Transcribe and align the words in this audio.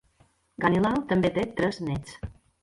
Ganilau 0.63 0.97
també 1.11 1.31
té 1.37 1.45
tres 1.61 1.79
nets. 1.91 2.17